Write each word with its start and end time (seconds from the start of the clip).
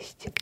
радости. 0.00 0.32